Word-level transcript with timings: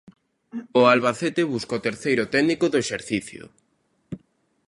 O 0.79 0.81
Albacete 0.93 1.41
busca 1.53 1.79
o 1.79 1.83
terceiro 1.87 2.23
técnico 2.33 2.65
do 2.69 2.81
exercicio. 2.83 3.43